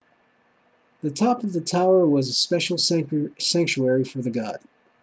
the 1.03 1.11
top 1.11 1.43
of 1.43 1.53
the 1.53 1.61
tower 1.61 2.07
was 2.07 2.35
special 2.35 2.79
sanctuary 2.79 4.03
for 4.03 4.19
the 4.23 4.31
god 4.31 4.59